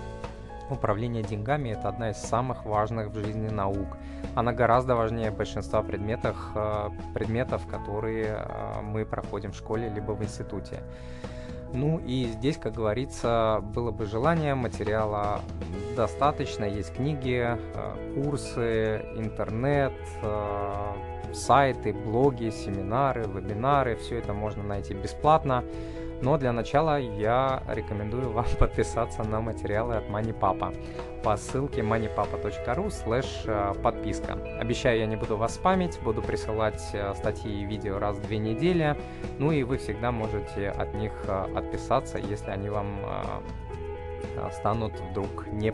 управление 0.70 1.22
деньгами 1.22 1.68
это 1.68 1.88
одна 1.88 2.10
из 2.10 2.16
самых 2.16 2.64
важных 2.64 3.10
в 3.10 3.14
жизни 3.14 3.48
наук. 3.48 3.96
Она 4.34 4.52
гораздо 4.52 4.96
важнее 4.96 5.30
большинства 5.30 5.84
предметов, 5.84 6.36
э, 6.56 6.88
предметов, 7.14 7.64
которые 7.68 8.44
мы 8.82 9.04
проходим 9.04 9.52
в 9.52 9.56
школе 9.56 9.88
либо 9.88 10.12
в 10.12 10.24
институте. 10.24 10.82
Ну 11.73 11.99
и 11.99 12.26
здесь, 12.26 12.56
как 12.56 12.75
говорится, 12.75 13.61
было 13.75 13.90
бы 13.90 14.06
желание, 14.06 14.54
материала 14.54 15.40
достаточно, 15.96 16.64
есть 16.64 16.94
книги, 16.94 17.44
э, 17.46 18.14
курсы, 18.14 19.04
интернет, 19.16 19.92
э, 20.23 21.35
сайты, 21.35 21.92
блоги, 21.92 22.50
семинары, 22.50 23.25
вебинары, 23.25 23.96
все 23.96 24.18
это 24.18 24.32
можно 24.32 24.62
найти 24.62 24.94
бесплатно. 24.94 25.64
Но 26.23 26.38
для 26.38 26.52
начала 26.52 26.99
я 26.99 27.62
рекомендую 27.68 28.30
вам 28.30 28.46
подписаться 28.58 29.23
на 29.25 29.40
материалы 29.40 29.96
от 29.96 30.04
MoneyPapa 30.08 30.75
по 31.23 31.37
ссылке 31.37 31.80
moneypapa.ru 31.80 32.90
слэш 32.90 33.42
э, 33.46 33.75
подписка. 33.82 34.38
Обещаю, 34.61 35.00
я 35.00 35.06
не 35.06 35.16
буду 35.16 35.37
вас 35.37 35.54
спамить, 35.54 35.99
буду 36.02 36.23
присылать 36.23 36.82
э, 36.92 37.14
статьи 37.16 37.62
и 37.62 37.64
видео 37.64 37.99
раз 37.99 38.16
в 38.16 38.26
две 38.26 38.38
недели, 38.38 38.96
ну 39.38 39.50
и 39.50 39.62
вы 39.64 39.78
всегда 39.78 40.12
можете 40.12 40.68
от 40.68 40.94
них 40.94 41.12
э, 41.26 41.46
отписаться, 41.56 42.18
если 42.18 42.50
они 42.50 42.68
вам 42.68 43.00
станут 44.52 44.92
вдруг 45.11 45.46
не 45.49 45.73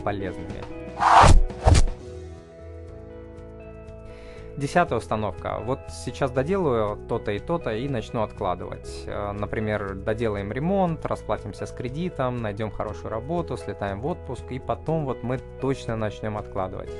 Десятая 4.62 5.00
установка. 5.00 5.59
Вот 5.59 5.81
сейчас 5.90 6.31
доделаю 6.31 6.97
то-то 7.09 7.33
и 7.33 7.40
то-то 7.40 7.75
и 7.75 7.88
начну 7.88 8.23
откладывать. 8.23 9.02
Э, 9.07 9.33
например, 9.33 9.97
доделаем 9.97 10.52
ремонт, 10.52 11.04
расплатимся 11.04 11.66
с 11.66 11.73
кредитом, 11.73 12.37
найдем 12.37 12.71
хорошую 12.71 13.11
работу, 13.11 13.57
слетаем 13.57 14.00
в 14.00 14.07
отпуск, 14.07 14.45
и 14.52 14.61
потом 14.61 15.04
вот 15.04 15.25
мы 15.25 15.40
точно 15.61 15.97
начнем 15.97 16.37
откладывать. 16.37 16.90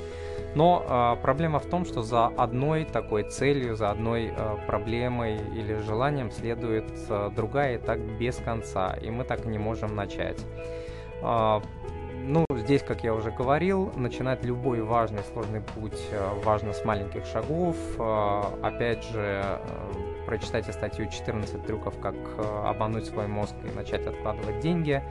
Но 0.57 0.85
э, 0.85 1.23
проблема 1.23 1.61
в 1.61 1.67
том, 1.67 1.85
что 1.85 2.03
за 2.03 2.27
одной 2.27 2.85
такой 2.85 3.31
целью, 3.31 3.77
за 3.77 3.93
одной 3.93 4.35
э, 4.37 4.57
проблемой 4.67 5.37
или 5.37 5.79
желанием 5.87 6.33
следует 6.33 6.91
э, 7.09 7.31
другая 7.37 7.77
и 7.77 7.79
так 7.79 8.01
без 8.19 8.39
конца, 8.39 8.95
и 9.01 9.09
мы 9.09 9.23
так 9.23 9.45
не 9.45 9.59
можем 9.59 9.95
начать. 9.95 10.45
Э, 11.23 11.61
ну, 12.25 12.47
здесь, 12.51 12.83
как 12.83 13.05
я 13.05 13.15
уже 13.15 13.31
говорил, 13.31 13.93
начинать 13.97 14.45
любой 14.45 14.83
важный, 14.83 15.23
сложный 15.33 15.61
путь 15.61 16.01
э, 16.11 16.41
важно 16.45 16.73
с 16.73 16.85
маленьких 16.85 17.27
шагов. 17.27 17.77
Э, 17.99 18.43
опять 18.63 19.05
же, 19.05 19.43
э, 19.45 19.59
прочитайте 20.27 20.73
статью 20.73 21.07
«14 21.07 21.67
трюков, 21.67 21.99
как 22.01 22.15
обмануть 22.65 23.07
свой 23.07 23.27
мозг 23.27 23.55
и 23.65 23.77
начать 23.77 24.07
откладывать 24.07 24.61
деньги» 24.61 25.03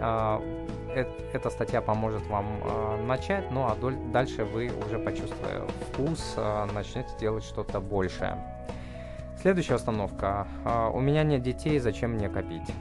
эта 0.00 1.50
статья 1.50 1.82
поможет 1.82 2.24
вам 2.28 2.46
начать, 3.04 3.50
ну 3.50 3.62
а 3.64 3.76
дальше 4.12 4.44
вы 4.44 4.70
уже 4.86 5.00
почувствуя 5.00 5.62
вкус, 5.90 6.36
начнете 6.72 7.08
делать 7.18 7.42
что-то 7.42 7.80
большее. 7.80 8.36
Следующая 9.42 9.74
установка. 9.74 10.46
У 10.94 11.00
меня 11.00 11.24
нет 11.24 11.42
детей, 11.42 11.80
зачем 11.80 12.12
мне 12.12 12.28
копить? 12.28 12.72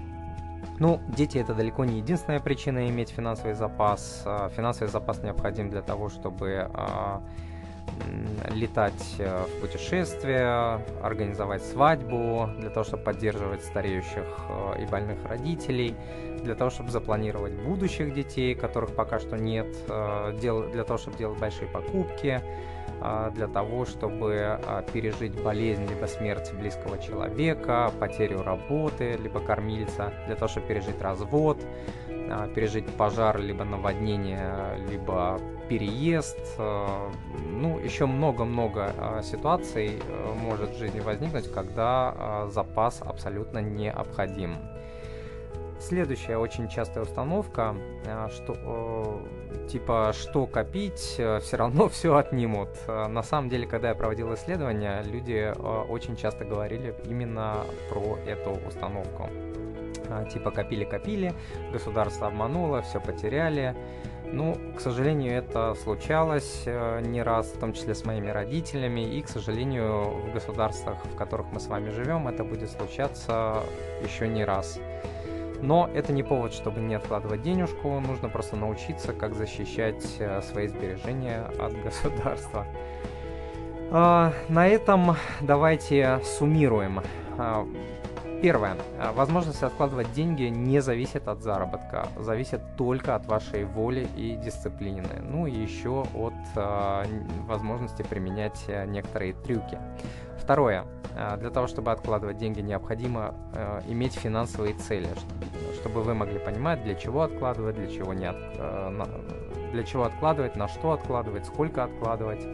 Ну, 0.79 1.01
дети 1.07 1.39
это 1.39 1.55
далеко 1.55 1.86
не 1.86 1.98
единственная 1.98 2.39
причина 2.39 2.88
иметь 2.89 3.10
финансовый 3.10 3.53
запас. 3.53 4.22
Э, 4.25 4.50
финансовый 4.55 4.89
запас 4.89 5.24
необходим 5.24 5.69
для 5.69 5.81
того, 5.81 6.10
чтобы 6.10 6.69
э, 6.72 7.19
летать 8.53 9.15
э, 9.20 9.46
в 9.46 9.62
путешествия, 9.62 10.82
организовать 11.01 11.63
свадьбу, 11.63 12.50
для 12.60 12.70
того, 12.70 12.84
чтобы 12.84 13.03
поддерживать 13.03 13.63
стареющих 13.63 14.25
э, 14.50 14.84
и 14.84 14.86
больных 14.86 15.24
родителей, 15.25 15.96
для 16.44 16.56
того, 16.56 16.70
чтобы 16.70 16.91
запланировать 16.91 17.53
будущих 17.53 18.13
детей, 18.13 18.56
которых 18.56 18.96
пока 18.96 19.20
что 19.20 19.38
нет, 19.38 19.67
э, 19.88 20.38
для 20.39 20.84
того, 20.84 20.98
чтобы 20.98 21.17
делать 21.17 21.39
большие 21.39 21.67
покупки, 21.67 22.41
для 23.34 23.48
того, 23.48 23.86
чтобы 23.86 24.60
пережить 24.91 25.39
болезнь 25.44 25.86
либо 25.86 26.08
смерть 26.08 26.51
близкого 26.53 26.98
человека, 26.98 27.91
потерю 28.00 28.41
работы, 28.41 29.20
либо 29.22 29.39
кормильца, 29.39 30.13
для 30.25 30.36
того, 30.36 30.48
чтобы 30.48 30.67
пережить 30.67 31.00
развод, 31.00 31.60
пережить 32.53 32.86
пожар, 32.86 33.39
либо 33.39 33.63
наводнение, 33.63 34.77
либо 34.89 35.39
переезд, 35.67 36.39
э, 36.57 37.10
ну, 37.51 37.79
еще 37.79 38.05
много-много 38.05 38.93
э, 38.98 39.22
ситуаций 39.24 40.00
э, 40.01 40.34
может 40.34 40.72
в 40.72 40.77
жизни 40.77 41.00
возникнуть, 41.00 41.51
когда 41.51 42.48
запас 42.50 43.01
абсолютно 43.01 43.60
необходим. 43.60 44.55
Следующая 45.79 46.38
очень 46.38 46.67
частая 46.69 47.03
установка, 47.03 47.75
что 48.34 49.22
типа 49.69 50.12
что 50.12 50.48
копить, 50.48 51.00
все 51.41 51.57
равно 51.57 51.88
все 51.88 52.15
отнимут. 52.15 52.69
На 52.88 53.22
самом 53.22 53.50
деле, 53.50 53.67
когда 53.67 53.89
я 53.89 53.96
проводил 53.96 54.34
исследования, 54.34 55.03
люди 55.03 55.53
очень 55.89 56.15
часто 56.15 56.46
говорили 56.46 56.96
именно 57.05 57.57
про 57.89 58.17
эту 58.25 58.57
установку. 58.67 59.29
Типа 60.31 60.51
копили-копили, 60.51 61.33
государство 61.71 62.27
обмануло, 62.27 62.81
все 62.81 62.99
потеряли. 62.99 63.75
Ну, 64.31 64.57
к 64.75 64.81
сожалению, 64.81 65.33
это 65.33 65.73
случалось 65.75 66.63
э, 66.65 67.01
не 67.01 67.23
раз, 67.23 67.47
в 67.47 67.59
том 67.59 67.71
числе 67.71 67.95
с 67.95 68.03
моими 68.03 68.29
родителями, 68.29 69.01
и, 69.01 69.21
к 69.21 69.29
сожалению, 69.29 70.09
в 70.09 70.33
государствах, 70.33 70.97
в 71.05 71.15
которых 71.15 71.47
мы 71.53 71.61
с 71.61 71.67
вами 71.67 71.91
живем, 71.91 72.27
это 72.27 72.43
будет 72.43 72.69
случаться 72.69 73.63
еще 74.03 74.27
не 74.27 74.43
раз. 74.43 74.79
Но 75.61 75.89
это 75.93 76.13
не 76.13 76.23
повод, 76.23 76.53
чтобы 76.53 76.81
не 76.81 76.95
откладывать 76.95 77.41
денежку, 77.41 77.99
нужно 77.99 78.27
просто 78.27 78.57
научиться, 78.57 79.13
как 79.13 79.33
защищать 79.33 80.05
э, 80.19 80.41
свои 80.41 80.67
сбережения 80.67 81.49
от 81.57 81.73
государства. 81.83 82.65
А, 83.89 84.33
на 84.49 84.67
этом 84.67 85.15
давайте 85.39 86.19
суммируем. 86.23 87.01
Первое. 88.41 88.77
А, 89.00 89.13
возможность 89.13 89.63
откладывать 89.63 90.12
деньги 90.13 90.44
не 90.44 90.79
зависит 90.79 91.27
от 91.27 91.41
заработка, 91.41 92.08
зависит 92.17 92.62
только 92.77 93.15
от 93.15 93.25
вашей 93.25 93.65
воли 93.65 94.08
и 94.15 94.36
дисциплины. 94.36 95.22
Ну 95.22 95.48
и 95.48 95.51
еще 95.51 96.06
от 96.13 96.34
э, 96.56 97.03
возможности 97.48 98.03
применять 98.03 98.64
э, 98.68 98.85
некоторые 98.85 99.33
трюки. 99.33 99.79
Второе. 100.38 100.85
А, 101.16 101.35
для 101.38 101.50
того, 101.50 101.66
чтобы 101.66 101.92
откладывать 101.92 102.38
деньги, 102.38 102.61
необходимо 102.61 103.33
э, 103.55 103.81
иметь 103.88 104.14
финансовые 104.14 104.75
цели, 104.75 105.09
чтобы 105.81 106.03
вы 106.03 106.14
могли 106.14 106.38
понимать, 106.38 106.83
для 106.83 106.94
чего 106.94 107.24
откладывать, 107.24 107.75
для 107.75 107.88
чего 107.88 108.14
не 108.14 108.27
от, 108.27 108.38
э, 108.38 109.03
для 109.72 109.83
чего 109.83 110.03
откладывать, 110.03 110.55
на 110.55 110.68
что 110.68 110.92
откладывать, 110.92 111.46
сколько 111.48 111.83
откладывать. 111.83 112.46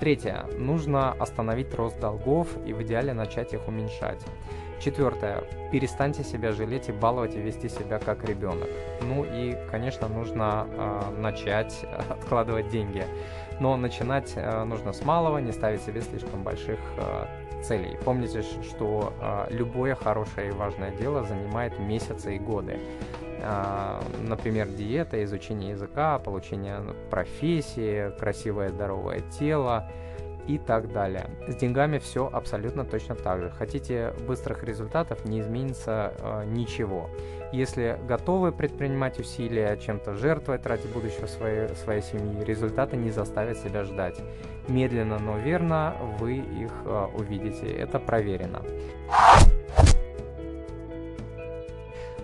Третье. 0.00 0.46
Нужно 0.58 1.12
остановить 1.12 1.74
рост 1.74 1.98
долгов 2.00 2.48
и 2.66 2.72
в 2.72 2.82
идеале 2.82 3.12
начать 3.12 3.54
их 3.54 3.68
уменьшать. 3.68 4.20
Четвертое. 4.80 5.44
Перестаньте 5.72 6.24
себя 6.24 6.52
жалеть 6.52 6.88
и 6.88 6.92
баловать 6.92 7.34
и 7.36 7.40
вести 7.40 7.68
себя 7.68 7.98
как 7.98 8.24
ребенок. 8.28 8.68
Ну 9.02 9.24
и, 9.24 9.56
конечно, 9.70 10.08
нужно 10.08 10.66
э, 10.68 11.00
начать 11.16 11.86
откладывать 12.10 12.68
деньги. 12.68 13.04
Но 13.60 13.76
начинать 13.76 14.32
э, 14.34 14.64
нужно 14.64 14.92
с 14.92 15.04
малого, 15.04 15.38
не 15.38 15.52
ставить 15.52 15.80
себе 15.82 16.02
слишком 16.02 16.42
больших 16.42 16.80
э, 16.98 17.62
целей. 17.62 17.96
Помните, 18.04 18.42
что 18.42 19.12
э, 19.20 19.46
любое 19.50 19.94
хорошее 19.94 20.48
и 20.48 20.52
важное 20.52 20.90
дело 20.90 21.22
занимает 21.24 21.78
месяцы 21.78 22.36
и 22.36 22.38
годы. 22.38 22.78
Э, 23.44 24.00
например, 24.20 24.68
диета, 24.68 25.22
изучение 25.24 25.70
языка, 25.70 26.18
получение 26.18 26.80
профессии, 27.10 28.10
красивое 28.18 28.70
здоровое 28.70 29.20
тело– 29.38 29.88
и 30.46 30.58
так 30.58 30.92
далее. 30.92 31.30
С 31.48 31.56
деньгами 31.56 31.98
все 31.98 32.28
абсолютно 32.32 32.84
точно 32.84 33.14
так 33.14 33.40
же. 33.40 33.50
Хотите 33.50 34.12
быстрых 34.26 34.64
результатов, 34.64 35.24
не 35.24 35.40
изменится 35.40 36.12
э, 36.18 36.44
ничего. 36.46 37.08
Если 37.52 37.98
готовы 38.06 38.52
предпринимать 38.52 39.18
усилия, 39.18 39.76
чем-то 39.76 40.14
жертвовать 40.14 40.66
ради 40.66 40.86
будущего 40.88 41.26
своей, 41.26 41.68
своей 41.76 42.02
семьи, 42.02 42.44
результаты 42.44 42.96
не 42.96 43.10
заставят 43.10 43.58
себя 43.58 43.84
ждать. 43.84 44.18
Медленно, 44.68 45.18
но 45.18 45.38
верно 45.38 45.94
вы 46.18 46.36
их 46.36 46.72
э, 46.84 47.06
увидите. 47.14 47.70
Это 47.70 47.98
проверено. 47.98 48.62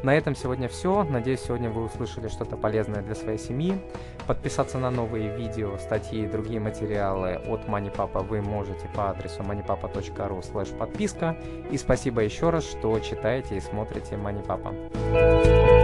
На 0.02 0.16
этом 0.16 0.34
сегодня 0.34 0.68
все. 0.68 1.04
Надеюсь, 1.04 1.40
сегодня 1.40 1.70
вы 1.70 1.84
услышали 1.84 2.28
что-то 2.28 2.56
полезное 2.56 3.02
для 3.02 3.14
своей 3.14 3.38
семьи. 3.38 3.78
Подписаться 4.26 4.78
на 4.78 4.90
новые 4.90 5.36
видео, 5.36 5.76
статьи 5.78 6.24
и 6.24 6.26
другие 6.26 6.60
материалы 6.60 7.40
от 7.46 7.66
MoneyPapa 7.66 8.24
вы 8.24 8.40
можете 8.40 8.88
по 8.94 9.10
адресу 9.10 9.42
moneypapa.ru 9.42 10.76
подписка. 10.78 11.36
И 11.70 11.76
спасибо 11.76 12.22
еще 12.22 12.50
раз, 12.50 12.64
что 12.64 12.98
читаете 13.00 13.56
и 13.56 13.60
смотрите 13.60 14.14
MoneyPapa. 14.14 15.79